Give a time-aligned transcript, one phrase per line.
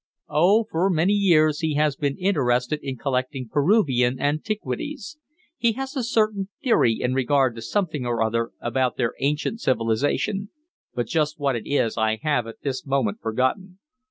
[0.29, 5.19] "Oh, for many years he has been interested in collecting Peruvian antiquities.
[5.59, 10.49] He has a certain theory in regard to something or other about their ancient civilization,
[10.95, 13.77] but just what it is I have, at this moment, forgotten.